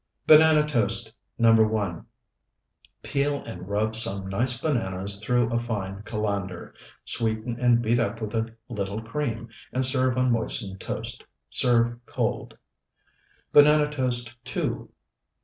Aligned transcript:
BANANA 0.25 0.65
TOAST 0.65 1.13
NO. 1.37 1.53
1 1.63 2.03
Peel 3.03 3.43
and 3.43 3.69
rub 3.69 3.95
some 3.95 4.27
nice 4.27 4.59
bananas 4.59 5.23
through 5.23 5.53
a 5.53 5.59
fine 5.59 6.01
colander; 6.01 6.73
sweeten 7.05 7.55
and 7.59 7.83
beat 7.83 7.99
up 7.99 8.19
with 8.19 8.33
a 8.33 8.49
little 8.67 9.03
cream, 9.03 9.47
and 9.71 9.85
serve 9.85 10.17
on 10.17 10.31
moistened 10.31 10.79
toast. 10.81 11.23
Serve 11.51 11.99
cold. 12.07 12.57
BANANA 13.53 13.91
TOAST 13.91 14.33
NO. 14.55 14.89